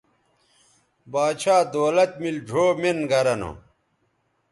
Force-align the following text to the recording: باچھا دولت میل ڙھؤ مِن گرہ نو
باچھا 1.11 1.57
دولت 1.73 2.11
میل 2.21 2.37
ڙھؤ 2.47 2.67
مِن 2.81 2.97
گرہ 3.09 3.35
نو 3.39 3.51